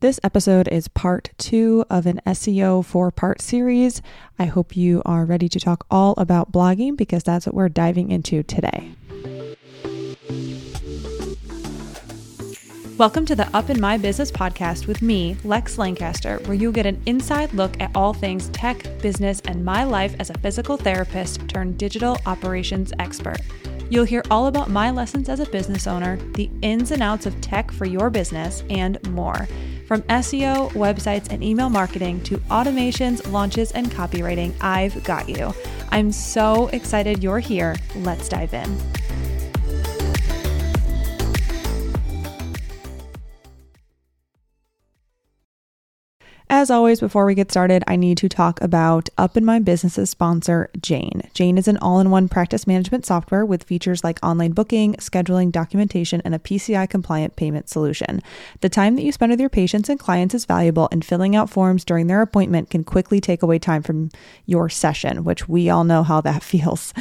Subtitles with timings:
[0.00, 4.00] This episode is part two of an SEO four part series.
[4.38, 8.10] I hope you are ready to talk all about blogging because that's what we're diving
[8.10, 8.92] into today.
[12.96, 16.86] Welcome to the Up in My Business podcast with me, Lex Lancaster, where you'll get
[16.86, 21.46] an inside look at all things tech, business, and my life as a physical therapist
[21.46, 23.36] turned digital operations expert.
[23.90, 27.38] You'll hear all about my lessons as a business owner, the ins and outs of
[27.42, 29.46] tech for your business, and more.
[29.90, 35.52] From SEO, websites, and email marketing to automations, launches, and copywriting, I've got you.
[35.88, 37.74] I'm so excited you're here.
[37.96, 38.99] Let's dive in.
[46.52, 50.10] As always, before we get started, I need to talk about Up in My Business's
[50.10, 51.22] sponsor, Jane.
[51.32, 55.52] Jane is an all in one practice management software with features like online booking, scheduling,
[55.52, 58.20] documentation, and a PCI compliant payment solution.
[58.62, 61.50] The time that you spend with your patients and clients is valuable, and filling out
[61.50, 64.10] forms during their appointment can quickly take away time from
[64.44, 66.92] your session, which we all know how that feels.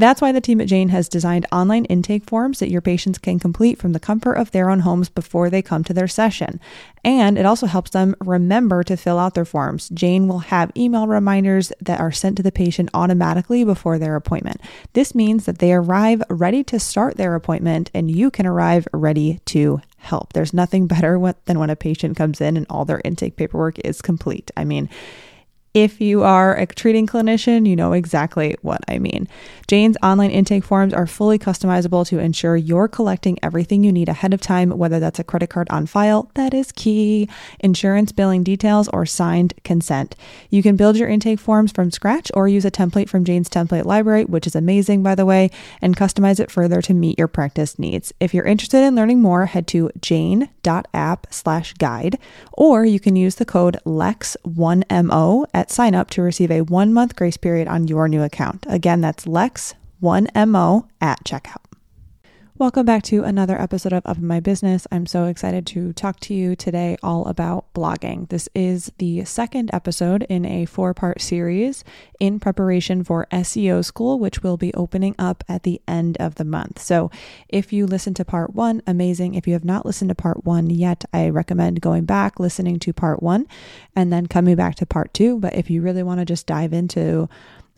[0.00, 3.38] That's why the team at Jane has designed online intake forms that your patients can
[3.38, 6.58] complete from the comfort of their own homes before they come to their session.
[7.04, 9.90] And it also helps them remember to fill out their forms.
[9.90, 14.62] Jane will have email reminders that are sent to the patient automatically before their appointment.
[14.94, 19.40] This means that they arrive ready to start their appointment and you can arrive ready
[19.46, 20.32] to help.
[20.32, 24.00] There's nothing better than when a patient comes in and all their intake paperwork is
[24.00, 24.50] complete.
[24.56, 24.88] I mean,
[25.72, 29.28] if you are a treating clinician, you know exactly what I mean.
[29.68, 34.34] Jane's online intake forms are fully customizable to ensure you're collecting everything you need ahead
[34.34, 37.28] of time, whether that's a credit card on file, that is key,
[37.60, 40.16] insurance billing details, or signed consent.
[40.48, 43.84] You can build your intake forms from scratch or use a template from Jane's template
[43.84, 47.78] library, which is amazing, by the way, and customize it further to meet your practice
[47.78, 48.12] needs.
[48.18, 52.18] If you're interested in learning more, head to jane.app slash guide,
[52.54, 57.14] or you can use the code LEX1MO at sign up to receive a one month
[57.14, 58.66] grace period on your new account.
[58.68, 61.69] Again, that's Lex1MO at checkout.
[62.60, 64.86] Welcome back to another episode of Up in My Business.
[64.92, 68.28] I'm so excited to talk to you today all about blogging.
[68.28, 71.84] This is the second episode in a four part series
[72.20, 76.44] in preparation for SEO school, which will be opening up at the end of the
[76.44, 76.82] month.
[76.82, 77.10] So
[77.48, 79.36] if you listen to part one, amazing.
[79.36, 82.92] If you have not listened to part one yet, I recommend going back, listening to
[82.92, 83.46] part one,
[83.96, 85.38] and then coming back to part two.
[85.38, 87.26] But if you really want to just dive into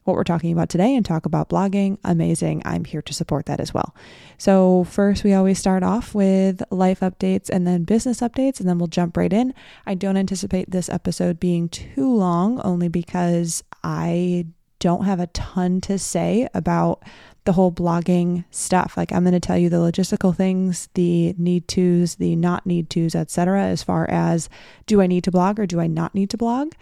[0.04, 2.62] what we're talking about today and talk about blogging, amazing.
[2.64, 3.94] I'm here to support that as well.
[4.38, 8.78] So, first, we always start off with life updates and then business updates, and then
[8.78, 9.54] we'll jump right in.
[9.86, 14.46] I don't anticipate this episode being too long, only because I
[14.78, 17.04] don't have a ton to say about
[17.44, 18.96] the whole blogging stuff.
[18.96, 22.88] Like I'm going to tell you the logistical things, the need tos, the not need
[22.88, 23.64] tos, etc.
[23.64, 24.48] as far as
[24.86, 26.72] do I need to blog or do I not need to blog?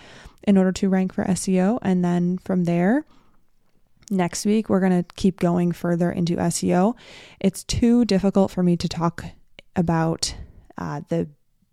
[0.45, 1.79] in order to rank for SEO.
[1.83, 3.05] And then from there,
[4.11, 6.95] next week, we're going to keep going further into SEO.
[7.39, 9.25] It's too difficult for me to talk
[9.77, 10.35] about
[10.79, 11.29] uh, the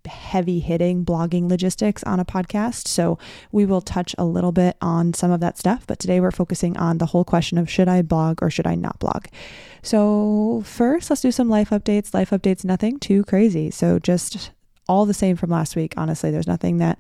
[0.07, 2.88] heavy hitting blogging logistics on a podcast.
[2.88, 3.18] So
[3.51, 5.85] we will touch a little bit on some of that stuff.
[5.85, 8.75] But today we're focusing on the whole question of should I blog or should I
[8.75, 9.25] not blog?
[9.84, 12.13] So, first, let's do some life updates.
[12.13, 13.72] Life updates, nothing too crazy.
[13.72, 14.51] So, just
[14.90, 15.94] all the same from last week.
[15.96, 17.00] Honestly, there's nothing that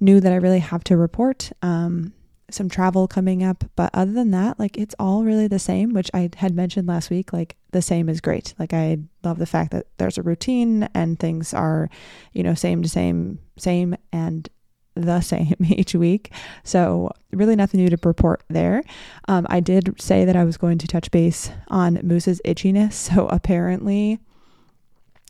[0.00, 1.50] new that I really have to report.
[1.62, 2.12] Um,
[2.50, 6.10] some travel coming up, but other than that, like it's all really the same, which
[6.12, 7.32] I had mentioned last week.
[7.32, 8.54] Like the same is great.
[8.58, 11.88] Like I love the fact that there's a routine and things are,
[12.32, 14.48] you know, same to same, same and
[14.94, 16.32] the same each week.
[16.62, 18.82] So, really nothing new to report there.
[19.28, 22.94] Um, I did say that I was going to touch base on Moose's itchiness.
[23.14, 24.18] So, apparently,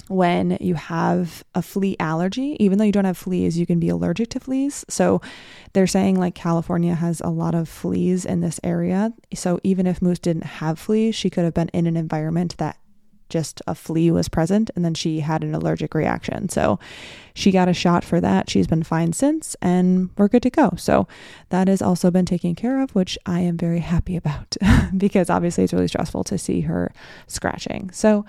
[0.09, 3.88] when you have a flea allergy, even though you don't have fleas, you can be
[3.88, 4.84] allergic to fleas.
[4.88, 5.20] So
[5.72, 9.12] they're saying like California has a lot of fleas in this area.
[9.34, 12.78] So even if Moose didn't have fleas, she could have been in an environment that
[13.31, 16.48] just a flea was present and then she had an allergic reaction.
[16.48, 16.78] So
[17.34, 18.48] she got a shot for that.
[18.50, 20.75] She's been fine since and we're good to go.
[20.76, 21.08] So
[21.49, 24.56] that has also been taken care of, which I am very happy about
[24.96, 26.93] because obviously it's really stressful to see her
[27.26, 27.90] scratching.
[27.90, 28.25] So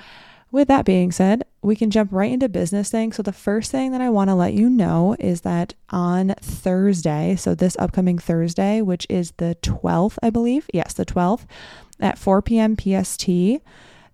[0.51, 3.15] with that being said, we can jump right into business things.
[3.15, 7.35] So, the first thing that I want to let you know is that on Thursday,
[7.35, 11.45] so this upcoming Thursday, which is the 12th, I believe, yes, the 12th,
[11.99, 12.77] at 4 p.m.
[12.77, 13.27] PST,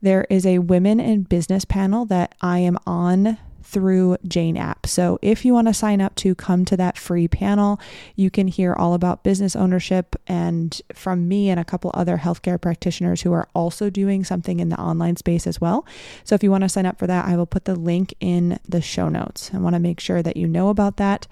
[0.01, 4.87] there is a women in business panel that I am on through Jane app.
[4.87, 7.79] So if you want to sign up to come to that free panel,
[8.15, 12.59] you can hear all about business ownership and from me and a couple other healthcare
[12.59, 15.85] practitioners who are also doing something in the online space as well.
[16.23, 18.59] So if you want to sign up for that, I will put the link in
[18.67, 19.51] the show notes.
[19.53, 21.27] I want to make sure that you know about that.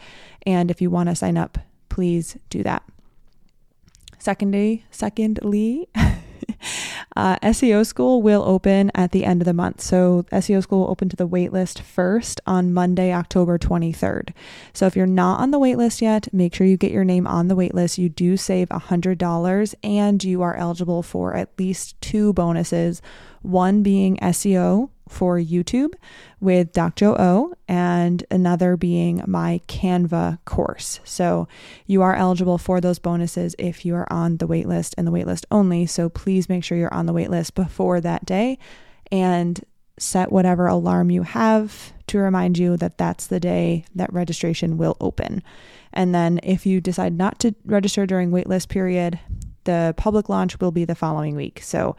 [0.45, 1.57] And if you want to sign up,
[1.89, 2.83] please do that.
[4.19, 5.87] Secondly, secondly,
[7.15, 9.81] uh, SEO school will open at the end of the month.
[9.81, 14.33] So SEO school will open to the waitlist first on Monday, October 23rd.
[14.73, 17.47] So if you're not on the waitlist yet, make sure you get your name on
[17.47, 17.97] the waitlist.
[17.97, 23.01] You do save $100 and you are eligible for at least two bonuses,
[23.41, 25.95] one being SEO for YouTube
[26.39, 27.19] with Dr.
[27.19, 30.99] O and another being my Canva course.
[31.03, 31.47] So
[31.85, 35.45] you are eligible for those bonuses if you are on the waitlist and the waitlist
[35.51, 35.85] only.
[35.87, 38.59] So please make sure you're on the waitlist before that day
[39.11, 39.59] and
[39.97, 44.95] set whatever alarm you have to remind you that that's the day that registration will
[45.01, 45.43] open.
[45.91, 49.19] And then if you decide not to register during waitlist period,
[49.65, 51.61] the public launch will be the following week.
[51.61, 51.95] So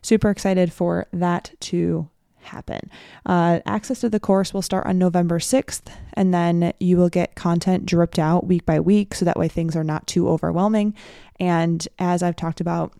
[0.00, 2.08] super excited for that to
[2.44, 2.90] happen.
[3.26, 7.34] Uh, access to the course will start on November 6th, and then you will get
[7.34, 10.94] content dripped out week by week so that way things are not too overwhelming.
[11.40, 12.92] And as I've talked about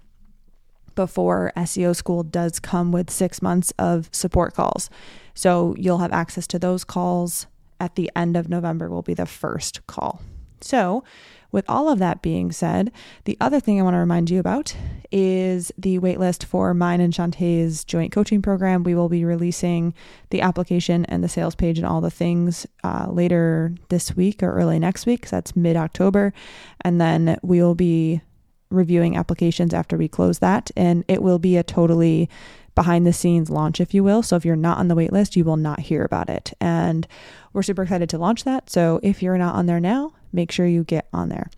[0.94, 4.91] before, SEO school does come with six months of support calls.
[5.35, 7.47] So you'll have access to those calls
[7.81, 10.21] at the end of November, will be the first call.
[10.62, 11.05] So
[11.53, 12.91] with all of that being said,
[13.25, 14.75] the other thing I want to remind you about
[15.11, 18.82] is the waitlist for mine and Shantae's joint coaching program.
[18.82, 19.93] We will be releasing
[20.31, 24.55] the application and the sales page and all the things uh, later this week or
[24.55, 25.26] early next week.
[25.26, 26.32] So that's mid October.
[26.81, 28.23] And then we will be
[28.70, 30.70] reviewing applications after we close that.
[30.75, 32.31] And it will be a totally
[32.75, 34.23] behind the scenes launch, if you will.
[34.23, 36.55] So if you're not on the waitlist, you will not hear about it.
[36.58, 37.06] And
[37.53, 38.70] we're super excited to launch that.
[38.70, 41.50] So if you're not on there now, make sure you get on there.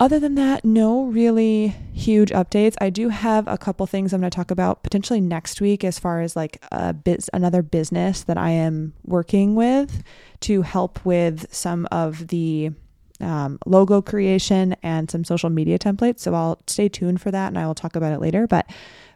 [0.00, 2.74] Other than that, no really huge updates.
[2.80, 6.00] I do have a couple things I'm going to talk about potentially next week as
[6.00, 10.02] far as like a bit another business that I am working with
[10.40, 12.72] to help with some of the
[13.20, 16.20] um, logo creation and some social media templates.
[16.20, 18.68] So I'll stay tuned for that and I will talk about it later, but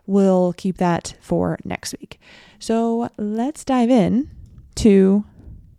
[0.07, 2.21] we'll keep that for next week.
[2.61, 4.31] So let's dive in
[4.77, 5.25] to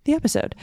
[0.04, 0.56] the episode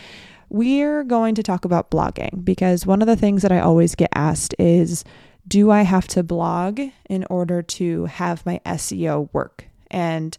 [0.48, 4.10] we're going to talk about blogging because one of the things that I always get
[4.14, 5.04] asked is
[5.48, 9.66] do I have to blog in order to have my SEO work?
[9.90, 10.36] And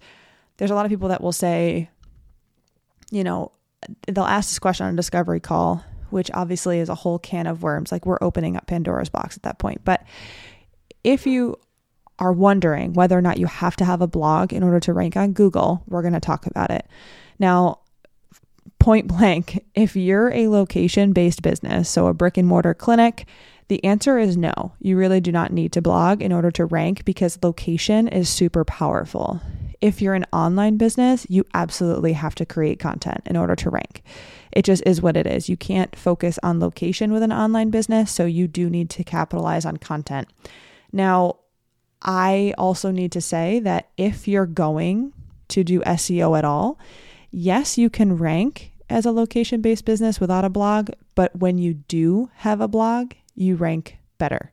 [0.57, 1.89] there's a lot of people that will say,
[3.11, 3.51] you know,
[4.07, 7.63] they'll ask this question on a discovery call, which obviously is a whole can of
[7.63, 7.91] worms.
[7.91, 9.81] Like we're opening up Pandora's box at that point.
[9.85, 10.03] But
[11.03, 11.55] if you
[12.19, 15.15] are wondering whether or not you have to have a blog in order to rank
[15.15, 16.87] on Google, we're going to talk about it.
[17.39, 17.79] Now,
[18.87, 23.27] point blank, if you're a location based business, so a brick and mortar clinic,
[23.67, 24.71] the answer is no.
[24.79, 28.63] You really do not need to blog in order to rank because location is super
[28.63, 29.41] powerful.
[29.81, 34.03] If you're an online business, you absolutely have to create content in order to rank.
[34.53, 35.49] It just is what it is.
[35.49, 39.65] You can't focus on location with an online business, so you do need to capitalize
[39.65, 40.29] on content.
[40.93, 41.39] Now,
[42.01, 45.11] I also need to say that if you're going
[45.49, 46.79] to do SEO at all,
[47.31, 51.73] yes, you can rank as a location based business without a blog, but when you
[51.73, 54.51] do have a blog, you rank better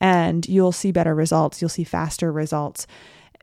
[0.00, 1.60] and you'll see better results.
[1.60, 2.86] You'll see faster results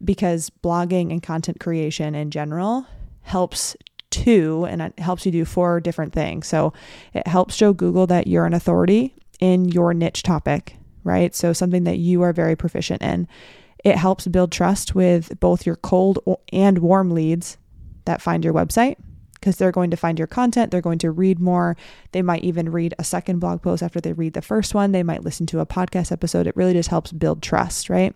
[0.03, 2.85] because blogging and content creation in general
[3.21, 3.75] helps
[4.09, 6.47] two and it helps you do four different things.
[6.47, 6.73] So
[7.13, 11.35] it helps show Google that you're an authority in your niche topic, right?
[11.35, 13.27] So something that you are very proficient in.
[13.83, 16.19] It helps build trust with both your cold
[16.51, 17.57] and warm leads
[18.06, 18.97] that find your website
[19.45, 21.78] because they're going to find your content, they're going to read more.
[22.14, 24.92] They might even read a second blog post after they read the first one.
[24.92, 26.47] They might listen to a podcast episode.
[26.47, 28.16] It really just helps build trust, right?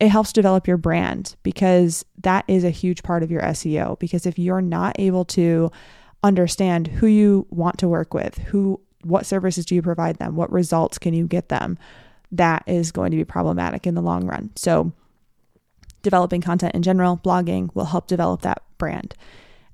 [0.00, 3.98] It helps develop your brand because that is a huge part of your SEO.
[3.98, 5.70] Because if you're not able to
[6.22, 10.50] understand who you want to work with, who what services do you provide them, what
[10.50, 11.76] results can you get them,
[12.32, 14.48] that is going to be problematic in the long run.
[14.56, 14.90] So
[16.00, 19.14] developing content in general, blogging will help develop that brand.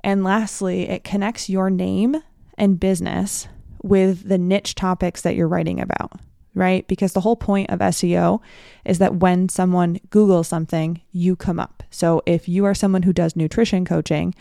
[0.06, 2.22] And lastly, it connects your name
[2.56, 3.48] and business
[3.82, 6.12] with the niche topics that you're writing about,
[6.54, 6.86] right?
[6.86, 8.40] Because the whole point of SEO
[8.84, 11.82] is that when someone Googles something, you come up.
[11.90, 14.32] So if you are someone who does nutrition coaching,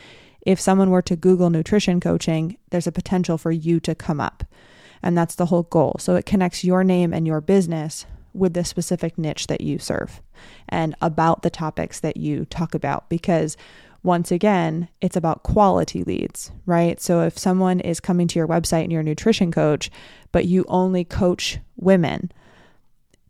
[0.46, 4.44] if someone were to Google nutrition coaching, there's a potential for you to come up.
[5.02, 5.96] And that's the whole goal.
[5.98, 8.06] So it connects your name and your business
[8.36, 10.22] with the specific niche that you serve
[10.70, 13.58] and about the topics that you talk about because
[14.06, 17.02] once again, it's about quality leads, right?
[17.02, 19.90] So if someone is coming to your website and you're a nutrition coach,
[20.32, 22.32] but you only coach women,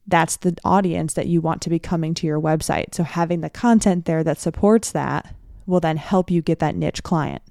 [0.05, 2.93] that's the audience that you want to be coming to your website.
[2.93, 5.33] So having the content there that supports that
[5.65, 7.41] will then help you get that niche client,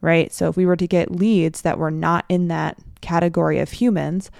[0.00, 0.32] right?
[0.32, 4.30] So if we were to get leads that were not in that category of humans,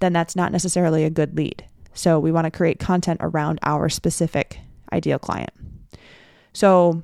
[0.00, 1.64] then that's not necessarily a good lead.
[1.94, 4.58] So we want to create content around our specific
[4.92, 5.52] ideal client.
[6.52, 7.02] So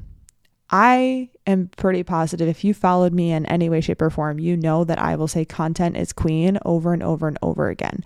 [0.72, 4.56] I am pretty positive if you followed me in any way, shape, or form, you
[4.56, 8.02] know that I will say content is queen over and over and over again.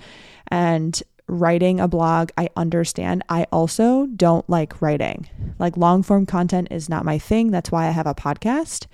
[0.49, 3.23] And writing a blog, I understand.
[3.29, 5.29] I also don't like writing.
[5.61, 7.53] Like long form content is not my thing.
[7.53, 8.87] That's why I have a podcast.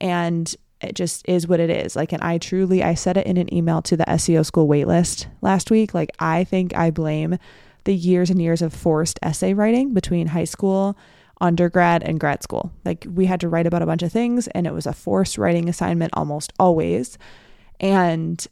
[0.00, 1.96] And it just is what it is.
[1.96, 5.26] Like, and I truly, I said it in an email to the SEO school waitlist
[5.40, 5.94] last week.
[5.94, 7.38] Like, I think I blame
[7.84, 10.96] the years and years of forced essay writing between high school
[11.44, 12.72] undergrad and grad school.
[12.86, 15.36] Like we had to write about a bunch of things and it was a forced
[15.36, 17.18] writing assignment almost always.
[17.78, 18.44] And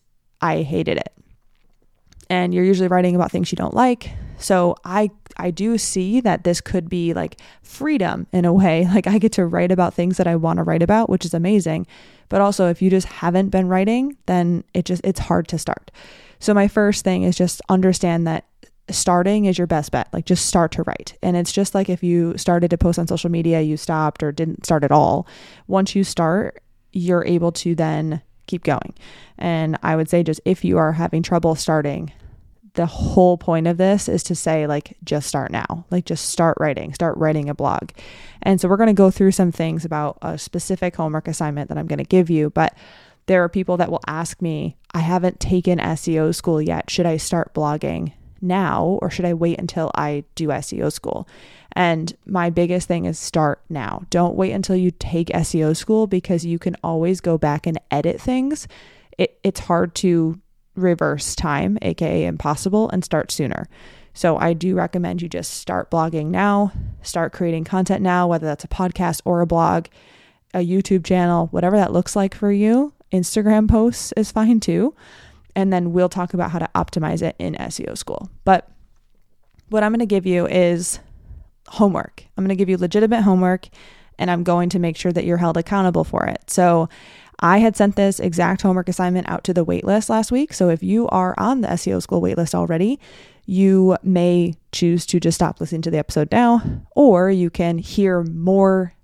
[0.43, 1.13] I hated it.
[2.29, 4.11] And you're usually writing about things you don't like.
[4.39, 8.87] So I I do see that this could be like freedom in a way.
[8.95, 11.33] Like I get to write about things that I want to write about, which is
[11.33, 11.87] amazing.
[12.29, 15.91] But also if you just haven't been writing, then it just it's hard to start.
[16.41, 18.45] So my first thing is just understand that
[18.91, 20.09] starting is your best bet.
[20.13, 21.17] Like just start to write.
[21.23, 24.33] And it's just like if you started to post on social media, you stopped or
[24.33, 25.27] didn't start at all.
[25.67, 26.63] Once you start,
[26.93, 28.95] you're able to then keep going.
[29.39, 32.13] And I would say just if you are having trouble starting,
[32.75, 35.85] the whole point of this is to say like just start now.
[35.91, 37.91] Like just start writing, start writing a blog.
[38.43, 41.79] And so we're going to go through some things about a specific homework assignment that
[41.79, 42.75] I'm going to give you, but
[43.27, 46.91] there are people that will ask me, I haven't taken SEO school yet.
[46.91, 48.13] Should I start blogging?
[48.43, 51.29] Now or should I wait until I do SEO school?
[51.73, 54.03] And my biggest thing is start now.
[54.11, 58.21] Don't wait until you take SEO school because you can always go back and edit
[58.21, 58.69] things.
[59.17, 60.39] It, it's hard to
[60.75, 63.69] reverse time, aka impossible, and start sooner.
[64.15, 66.73] So I do recommend you just start blogging now,
[67.03, 69.87] start creating content now, whether that's a podcast or a blog,
[70.53, 72.93] a YouTube channel, whatever that looks like for you.
[73.11, 74.95] Instagram posts is fine too
[75.55, 78.31] and then we'll talk about how to optimize it in SEO school.
[78.45, 78.69] But
[79.69, 80.99] what I'm going to give you is
[81.69, 82.25] homework.
[82.37, 83.69] I'm going to give you legitimate homework
[84.19, 86.51] and I'm going to make sure that you're held accountable for it.
[86.51, 86.89] So
[87.41, 90.53] I had sent this exact homework assignment out to the waitlist last week.
[90.53, 93.01] So if you are on the SEO school waitlist already,
[93.47, 98.23] you may choose to just stop listening to the episode now, or you can hear
[98.23, 98.95] more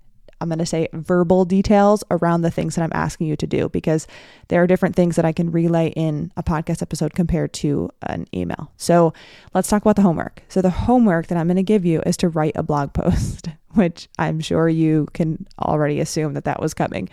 [0.40, 3.68] I'm going to say verbal details around the things that I'm asking you to do
[3.68, 4.06] because
[4.48, 8.26] there are different things that I can relay in a podcast episode compared to an
[8.34, 8.72] email.
[8.76, 9.12] So
[9.54, 10.42] let's talk about the homework.
[10.48, 13.48] So, the homework that I'm going to give you is to write a blog post,
[13.74, 17.08] which I'm sure you can already assume that that was coming.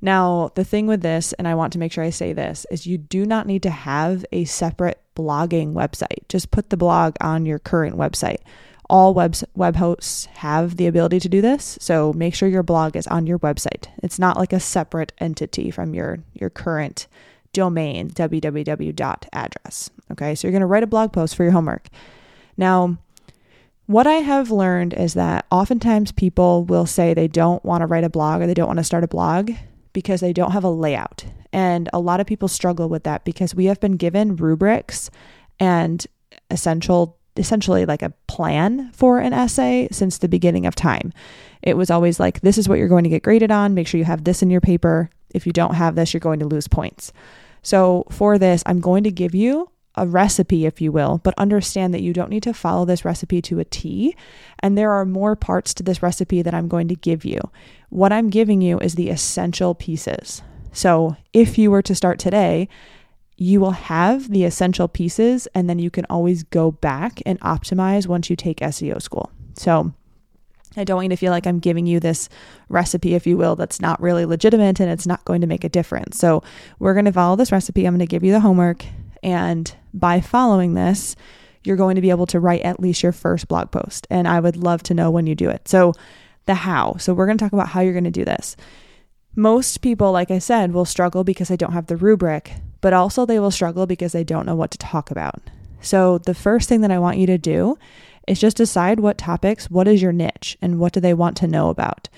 [0.00, 2.86] Now, the thing with this, and I want to make sure I say this, is
[2.86, 6.28] you do not need to have a separate blogging website.
[6.28, 8.38] Just put the blog on your current website
[8.90, 11.78] all web, web hosts have the ability to do this.
[11.80, 13.88] So make sure your blog is on your website.
[14.02, 17.06] It's not like a separate entity from your, your current
[17.52, 19.90] domain, www address.
[20.10, 21.88] Okay, so you're going to write a blog post for your homework.
[22.56, 22.98] Now,
[23.86, 28.04] what I have learned is that oftentimes people will say they don't want to write
[28.04, 29.50] a blog or they don't want to start a blog
[29.92, 31.24] because they don't have a layout.
[31.52, 35.10] And a lot of people struggle with that because we have been given rubrics
[35.58, 36.06] and
[36.50, 41.12] essential essentially like a plan for an essay since the beginning of time.
[41.62, 43.74] It was always like, this is what you're going to get graded on.
[43.74, 45.10] Make sure you have this in your paper.
[45.30, 47.12] If you don't have this, you're going to lose points.
[47.62, 51.92] So, for this, I'm going to give you a recipe, if you will, but understand
[51.92, 54.16] that you don't need to follow this recipe to a T.
[54.60, 57.40] And there are more parts to this recipe that I'm going to give you.
[57.90, 60.42] What I'm giving you is the essential pieces.
[60.72, 62.68] So, if you were to start today,
[63.38, 68.08] you will have the essential pieces and then you can always go back and optimize
[68.08, 69.30] once you take SEO school.
[69.54, 69.94] So,
[70.76, 72.28] I don't want you to feel like I'm giving you this
[72.68, 75.68] recipe, if you will, that's not really legitimate and it's not going to make a
[75.68, 76.18] difference.
[76.18, 76.42] So,
[76.80, 77.86] we're going to follow this recipe.
[77.86, 78.84] I'm going to give you the homework.
[79.22, 81.14] And by following this,
[81.62, 84.06] you're going to be able to write at least your first blog post.
[84.10, 85.68] And I would love to know when you do it.
[85.68, 85.94] So,
[86.46, 86.96] the how.
[86.98, 88.56] So, we're going to talk about how you're going to do this.
[89.36, 93.24] Most people, like I said, will struggle because they don't have the rubric, but also
[93.24, 95.40] they will struggle because they don't know what to talk about.
[95.80, 97.78] So, the first thing that I want you to do
[98.26, 101.46] is just decide what topics, what is your niche, and what do they want to
[101.46, 102.08] know about.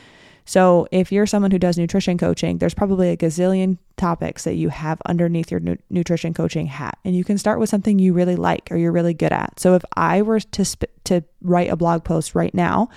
[0.44, 4.68] So, if you're someone who does nutrition coaching, there's probably a gazillion topics that you
[4.68, 8.36] have underneath your nu- nutrition coaching hat, and you can start with something you really
[8.36, 9.60] like or you're really good at.
[9.60, 12.88] So, if I were to sp- to write a blog post right now,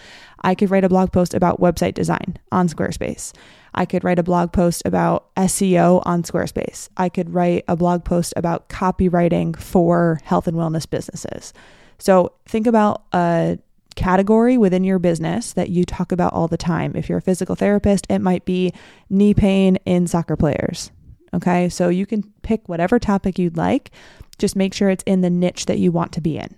[0.42, 3.34] I could write a blog post about website design on Squarespace.
[3.74, 6.90] I could write a blog post about SEO on Squarespace.
[6.98, 11.54] I could write a blog post about copywriting for health and wellness businesses.
[11.98, 13.58] So think about a
[13.96, 16.96] category within your business that you talk about all the time.
[16.96, 18.74] If you're a physical therapist, it might be
[19.10, 20.92] knee pain in soccer players.
[21.34, 23.92] Okay, so you can pick whatever topic you'd like,
[24.38, 26.56] just make sure it's in the niche that you want to be in.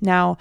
[0.00, 0.38] Now,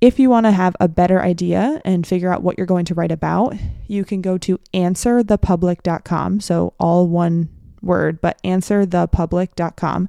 [0.00, 2.94] if you want to have a better idea and figure out what you're going to
[2.94, 3.54] write about,
[3.86, 6.40] you can go to answerthepublic.com.
[6.40, 7.48] So, all one
[7.82, 10.08] word, but answerthepublic.com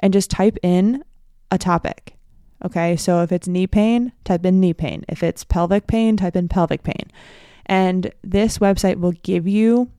[0.00, 1.04] and just type in
[1.50, 2.17] a topic.
[2.64, 5.04] Okay, so if it's knee pain, type in knee pain.
[5.08, 7.10] If it's pelvic pain, type in pelvic pain.
[7.66, 9.90] And this website will give you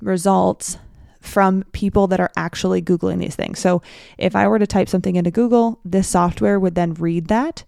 [0.00, 0.78] results
[1.20, 3.58] from people that are actually Googling these things.
[3.58, 3.82] So
[4.16, 7.64] if I were to type something into Google, this software would then read that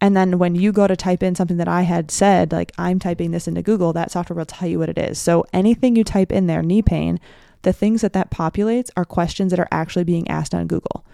[0.00, 2.98] and then when you go to type in something that I had said, like I'm
[2.98, 5.18] typing this into Google, that software will tell you what it is.
[5.18, 7.18] So anything you type in there, knee pain,
[7.62, 11.04] the things that that populates are questions that are actually being asked on Google.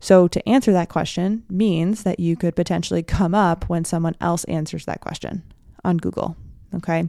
[0.00, 4.44] So to answer that question means that you could potentially come up when someone else
[4.44, 5.42] answers that question
[5.84, 6.36] on Google.
[6.74, 7.08] Okay.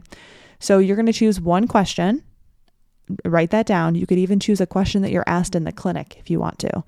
[0.58, 2.22] So you're going to choose one question,
[3.24, 3.94] write that down.
[3.94, 6.58] You could even choose a question that you're asked in the clinic if you want
[6.60, 6.84] to.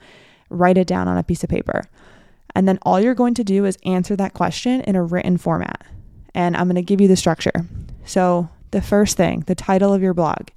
[0.50, 1.85] Write it down on a piece of paper.
[2.54, 5.87] And then all you're going to do is answer that question in a written format.
[6.35, 7.66] And I'm going to give you the structure.
[8.04, 10.49] So, the first thing, the title of your blog,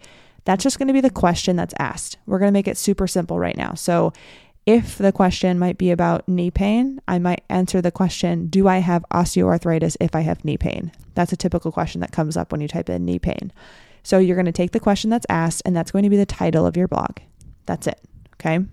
[0.45, 2.17] that's just going to be the question that's asked.
[2.25, 3.73] We're going to make it super simple right now.
[3.73, 4.13] So,
[4.65, 8.79] if the question might be about knee pain, I might answer the question Do I
[8.79, 10.91] have osteoarthritis if I have knee pain?
[11.13, 13.51] That's a typical question that comes up when you type in knee pain.
[14.03, 16.25] So, you're going to take the question that's asked, and that's going to be the
[16.25, 17.17] title of your blog.
[17.65, 17.99] That's it.
[18.33, 18.65] Okay.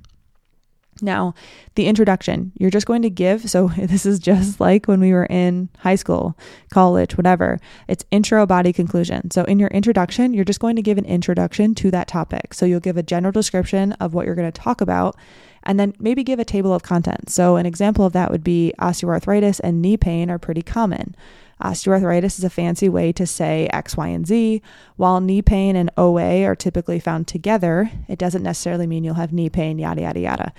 [1.00, 1.34] Now,
[1.74, 3.48] the introduction, you're just going to give.
[3.48, 6.36] So, this is just like when we were in high school,
[6.70, 7.58] college, whatever.
[7.88, 9.30] It's intro, body, conclusion.
[9.30, 12.54] So, in your introduction, you're just going to give an introduction to that topic.
[12.54, 15.16] So, you'll give a general description of what you're going to talk about
[15.64, 17.32] and then maybe give a table of contents.
[17.32, 21.14] So, an example of that would be osteoarthritis and knee pain are pretty common.
[21.62, 24.62] Osteoarthritis is a fancy way to say X, Y, and Z.
[24.96, 29.32] While knee pain and OA are typically found together, it doesn't necessarily mean you'll have
[29.32, 30.52] knee pain, yada, yada, yada.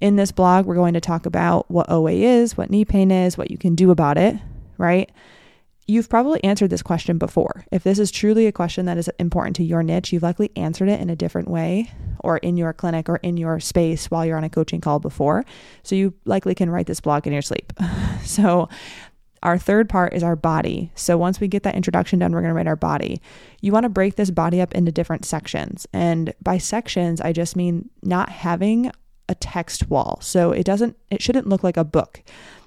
[0.00, 3.36] In this blog, we're going to talk about what OA is, what knee pain is,
[3.36, 4.34] what you can do about it,
[4.78, 5.10] right?
[5.86, 7.64] You've probably answered this question before.
[7.70, 10.88] If this is truly a question that is important to your niche, you've likely answered
[10.88, 14.36] it in a different way or in your clinic or in your space while you're
[14.36, 15.44] on a coaching call before.
[15.82, 17.72] So you likely can write this blog in your sleep.
[18.24, 18.68] so
[19.42, 20.92] our third part is our body.
[20.94, 23.20] So once we get that introduction done, we're going to write our body.
[23.60, 25.86] You want to break this body up into different sections.
[25.92, 28.92] And by sections, I just mean not having
[29.30, 30.18] a text wall.
[30.20, 32.22] So it doesn't it shouldn't look like a book.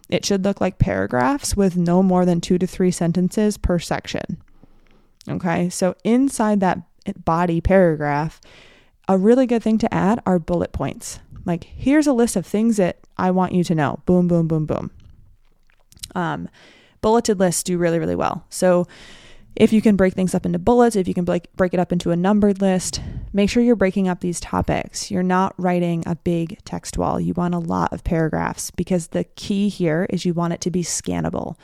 [0.10, 4.42] It should look like paragraphs with no more than 2 to 3 sentences per section.
[5.30, 5.70] Okay?
[5.70, 6.80] So inside that
[7.26, 8.40] body paragraph,
[9.08, 11.20] a really good thing to add are bullet points.
[11.46, 14.00] Like here's a list of things that I want you to know.
[14.06, 14.92] Boom boom boom boom.
[16.16, 16.48] Um
[17.02, 18.46] bulleted lists do really really well.
[18.50, 18.88] So
[19.56, 21.92] if you can break things up into bullets, if you can break, break it up
[21.92, 23.02] into a numbered list,
[23.34, 25.12] make sure you're breaking up these topics.
[25.12, 27.20] You're not writing a big text wall.
[27.20, 30.72] You want a lot of paragraphs because the key here is you want it to
[30.72, 31.56] be scannable.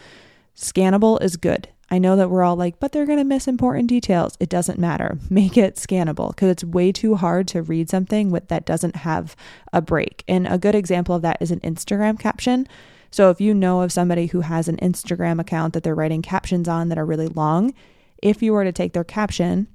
[0.55, 1.69] Scannable is good.
[1.91, 4.37] I know that we're all like, but they're going to miss important details.
[4.39, 5.17] It doesn't matter.
[5.29, 9.35] Make it scannable because it's way too hard to read something with that doesn't have
[9.73, 10.23] a break.
[10.27, 12.67] And a good example of that is an Instagram caption.
[13.11, 16.67] So if you know of somebody who has an Instagram account that they're writing captions
[16.67, 17.73] on that are really long,
[18.21, 19.67] if you were to take their caption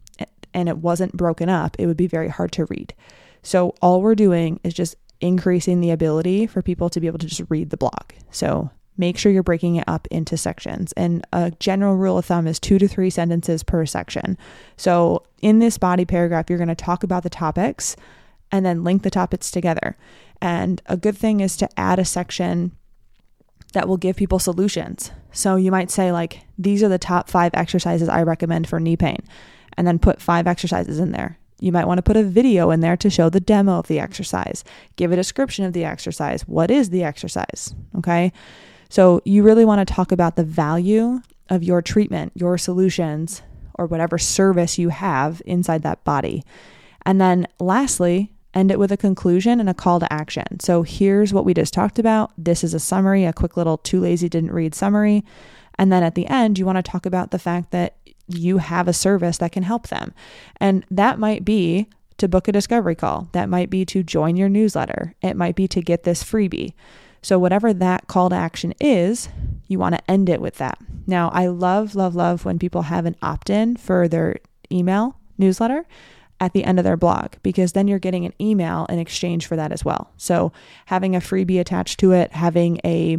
[0.53, 2.95] and it wasn't broken up, it would be very hard to read.
[3.43, 7.27] So all we're doing is just increasing the ability for people to be able to
[7.27, 8.13] just read the blog.
[8.31, 10.93] So make sure you're breaking it up into sections.
[10.93, 14.39] And a general rule of thumb is two to three sentences per section.
[14.77, 17.97] So in this body paragraph, you're going to talk about the topics
[18.53, 19.97] and then link the topics together.
[20.41, 22.73] And a good thing is to add a section
[23.75, 25.13] that will give people solutions.
[25.31, 28.97] So you might say, like, these are the top five exercises I recommend for knee
[28.97, 29.19] pain,
[29.77, 31.39] and then put five exercises in there.
[31.61, 34.01] You might want to put a video in there to show the demo of the
[34.01, 34.65] exercise,
[34.97, 36.43] give a description of the exercise.
[36.49, 37.75] What is the exercise?
[37.97, 38.33] Okay.
[38.89, 43.43] So you really want to talk about the value of your treatment, your solutions,
[43.75, 46.45] or whatever service you have inside that body.
[47.07, 50.61] And then lastly, end it with a conclusion and a call to action.
[50.61, 52.33] So here's what we just talked about.
[52.39, 55.25] This is a summary, a quick little too lazy didn't read summary.
[55.79, 57.97] And then at the end, you want to talk about the fact that
[58.29, 60.15] you have a service that can help them.
[60.61, 61.89] And that might be
[62.19, 65.67] to book a discovery call, that might be to join your newsletter, it might be
[65.69, 66.73] to get this freebie.
[67.23, 69.29] So, whatever that call to action is,
[69.67, 70.79] you want to end it with that.
[71.07, 74.37] Now, I love, love, love when people have an opt in for their
[74.71, 75.87] email newsletter
[76.41, 79.57] at the end of their blog because then you're getting an email in exchange for
[79.57, 80.13] that as well.
[80.17, 80.53] So,
[80.87, 83.19] having a freebie attached to it, having a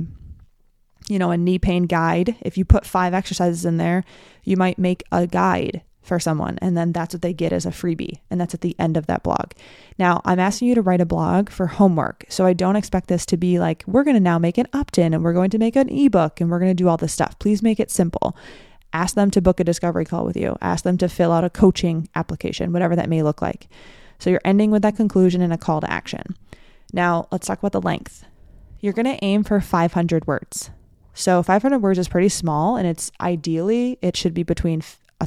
[1.08, 2.36] you know, a knee pain guide.
[2.42, 4.04] If you put five exercises in there,
[4.44, 7.72] you might make a guide for someone, and then that's what they get as a
[7.72, 9.52] freebie, and that's at the end of that blog.
[9.98, 13.26] Now, I'm asking you to write a blog for homework, so I don't expect this
[13.28, 15.58] to be like, we're going to now make an opt in and we're going to
[15.58, 17.40] make an ebook and we're going to do all this stuff.
[17.40, 18.38] Please make it simple.
[18.96, 21.50] Ask them to book a discovery call with you, ask them to fill out a
[21.50, 23.68] coaching application, whatever that may look like.
[24.20, 26.38] So you're ending with that conclusion and a call to action.
[26.94, 28.24] Now, let's talk about the length.
[28.80, 30.70] You're going to aim for 500 words.
[31.14, 34.82] So 500 words is pretty small and it's ideally it should be between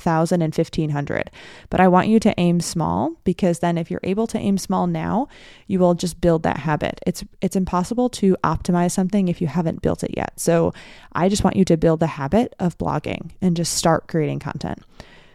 [0.04, 1.30] 1000 and 1500.
[1.70, 4.86] But I want you to aim small because then if you're able to aim small
[4.86, 5.28] now,
[5.66, 7.00] you will just build that habit.
[7.06, 10.38] It's it's impossible to optimize something if you haven't built it yet.
[10.38, 10.72] So
[11.12, 14.82] I just want you to build the habit of blogging and just start creating content.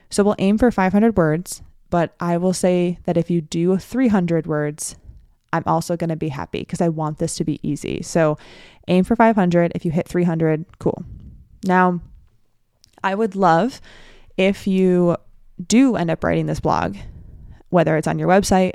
[0.10, 4.46] So we'll aim for 500 words, but I will say that if you do 300
[4.46, 4.96] words,
[5.52, 8.02] I'm also going to be happy because I want this to be easy.
[8.02, 8.38] So
[8.88, 9.72] aim for 500.
[9.76, 11.04] If you hit 300, cool.
[11.64, 12.02] Now,
[13.04, 13.82] I would love
[14.38, 15.18] if you
[15.66, 16.98] do end up writing this blog,
[17.70, 18.74] whether it's on your website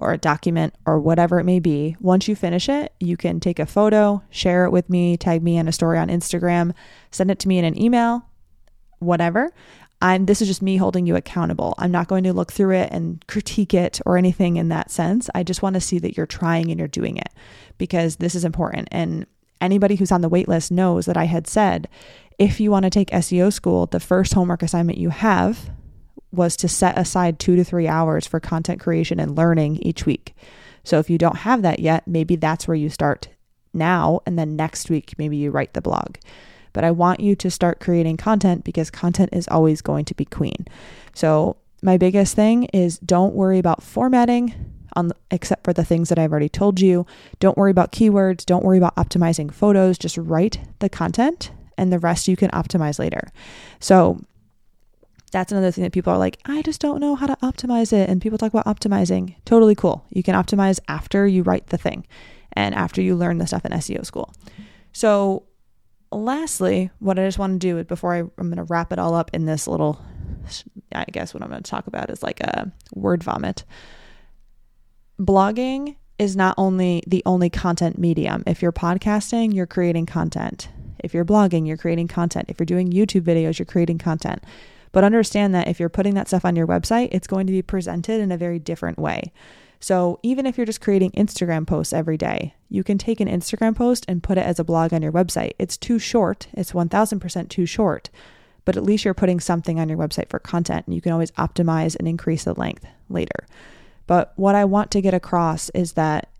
[0.00, 1.96] or a document or whatever it may be.
[2.00, 5.56] Once you finish it, you can take a photo, share it with me, tag me
[5.56, 6.72] in a story on Instagram,
[7.10, 8.24] send it to me in an email,
[8.98, 9.52] whatever.
[10.02, 11.74] I'm this is just me holding you accountable.
[11.76, 15.28] I'm not going to look through it and critique it or anything in that sense.
[15.34, 17.28] I just want to see that you're trying and you're doing it
[17.76, 18.88] because this is important.
[18.90, 19.26] And
[19.60, 21.88] anybody who's on the waitlist knows that I had said
[22.38, 25.70] if you want to take SEO school, the first homework assignment you have
[26.32, 30.34] was to set aside 2 to 3 hours for content creation and learning each week.
[30.84, 33.28] So if you don't have that yet, maybe that's where you start
[33.72, 36.16] now and then next week maybe you write the blog
[36.72, 40.24] but I want you to start creating content because content is always going to be
[40.24, 40.66] queen.
[41.14, 44.54] So, my biggest thing is don't worry about formatting
[44.94, 47.06] on except for the things that I've already told you.
[47.38, 51.98] Don't worry about keywords, don't worry about optimizing photos, just write the content and the
[51.98, 53.30] rest you can optimize later.
[53.80, 54.20] So,
[55.32, 58.10] that's another thing that people are like, I just don't know how to optimize it.
[58.10, 59.36] And people talk about optimizing.
[59.44, 60.04] Totally cool.
[60.10, 62.06] You can optimize after you write the thing
[62.54, 64.32] and after you learn the stuff in SEO school.
[64.92, 65.44] So,
[66.10, 69.14] lastly, what I just want to do before I, I'm going to wrap it all
[69.14, 70.04] up in this little,
[70.92, 73.64] I guess what I'm going to talk about is like a word vomit.
[75.20, 78.42] Blogging is not only the only content medium.
[78.46, 80.70] If you're podcasting, you're creating content.
[80.98, 82.46] If you're blogging, you're creating content.
[82.48, 84.42] If you're doing YouTube videos, you're creating content.
[84.92, 87.60] But understand that if you're putting that stuff on your website, it's going to be
[87.60, 89.30] presented in a very different way.
[89.78, 93.76] So even if you're just creating Instagram posts every day, you can take an Instagram
[93.76, 95.52] post and put it as a blog on your website.
[95.58, 98.08] It's too short, it's 1000% too short,
[98.64, 101.30] but at least you're putting something on your website for content and you can always
[101.32, 103.46] optimize and increase the length later.
[104.10, 106.30] But what I want to get across is that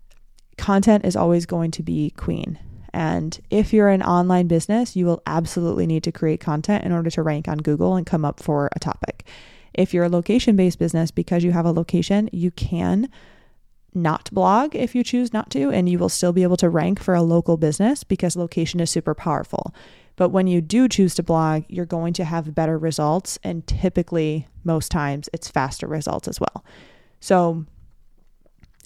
[0.57, 2.59] content is always going to be queen.
[2.91, 7.09] And if you're an online business, you will absolutely need to create content in order
[7.09, 9.25] to rank on Google and come up for a topic.
[9.73, 13.07] If you're a location based business, because you have a location, you can
[13.93, 16.99] not blog if you choose not to, and you will still be able to rank
[16.99, 19.73] for a local business because location is super powerful.
[20.17, 24.49] But when you do choose to blog, you're going to have better results, and typically,
[24.65, 26.65] most times, it's faster results as well.
[27.21, 27.65] So,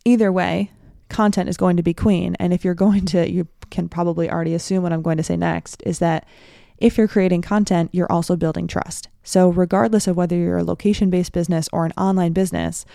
[0.04, 0.69] either way,
[1.10, 2.36] content is going to be queen.
[2.39, 5.38] And if you're going to, you can probably already assume what I'm going to say
[5.38, 6.28] next is that
[6.78, 9.08] if you're creating content, you're also building trust.
[9.24, 12.86] So, regardless of whether you're a location based business or an online business,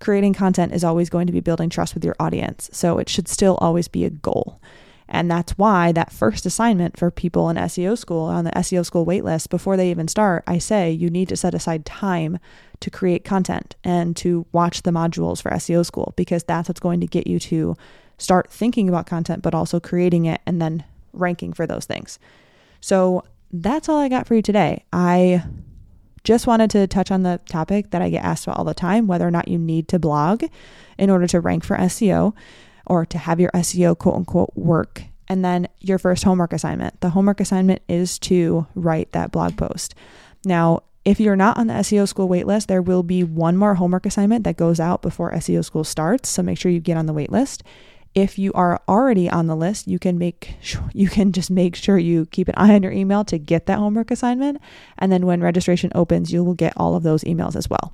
[0.00, 2.68] creating content is always going to be building trust with your audience.
[2.72, 4.60] So, it should still always be a goal.
[5.08, 9.06] And that's why that first assignment for people in SEO school on the SEO school
[9.06, 12.38] waitlist, before they even start, I say you need to set aside time
[12.80, 17.00] to create content and to watch the modules for SEO school because that's what's going
[17.00, 17.76] to get you to
[18.18, 22.18] start thinking about content, but also creating it and then ranking for those things.
[22.80, 24.84] So that's all I got for you today.
[24.92, 25.42] I
[26.24, 29.06] just wanted to touch on the topic that I get asked about all the time
[29.06, 30.44] whether or not you need to blog
[30.98, 32.34] in order to rank for SEO
[32.88, 35.02] or to have your SEO quote unquote work.
[35.28, 37.00] And then your first homework assignment.
[37.00, 39.94] The homework assignment is to write that blog post.
[40.44, 44.06] Now, if you're not on the SEO school waitlist, there will be one more homework
[44.06, 46.28] assignment that goes out before SEO school starts.
[46.28, 47.62] So make sure you get on the waitlist.
[48.14, 51.76] If you are already on the list, you can make sure, you can just make
[51.76, 54.60] sure you keep an eye on your email to get that homework assignment
[54.98, 57.92] and then when registration opens, you will get all of those emails as well.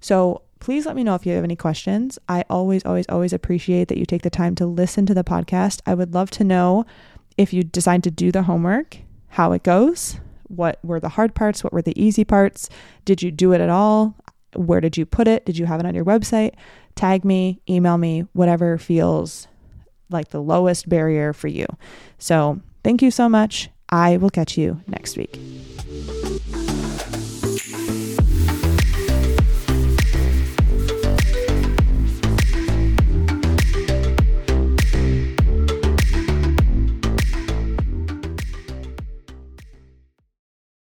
[0.00, 2.20] So, please let me know if you have any questions.
[2.28, 5.80] I always always always appreciate that you take the time to listen to the podcast.
[5.86, 6.86] I would love to know
[7.36, 11.64] if you decide to do the homework, how it goes, what were the hard parts,
[11.64, 12.68] what were the easy parts,
[13.04, 14.14] did you do it at all?
[14.54, 15.44] Where did you put it?
[15.44, 16.52] Did you have it on your website?
[16.94, 19.48] Tag me, email me, whatever feels
[20.10, 21.66] like the lowest barrier for you.
[22.18, 23.68] So, thank you so much.
[23.88, 25.36] I will catch you next week.